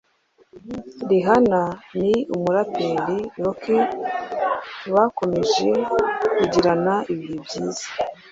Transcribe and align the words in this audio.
Rihanna 1.09 1.61
n’umuraperi 2.29 3.19
Rocky 3.43 3.77
bakomeje 4.93 5.69
kugirana 6.37 6.93
ibihe 7.13 7.37
byiza 7.47 7.85